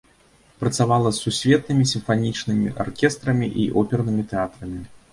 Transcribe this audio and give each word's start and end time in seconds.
Працавала 0.63 1.11
з 1.17 1.21
сусветнымі 1.25 1.87
сімфанічнымі 1.93 2.75
аркестрамі 2.87 3.55
і 3.63 3.71
опернымі 3.87 4.31
тэатрамі. 4.37 4.87